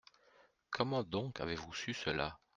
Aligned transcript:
Comment 0.71 1.03
donc 1.03 1.39
avez-vous 1.41 1.71
su 1.75 1.93
cela? 1.93 2.39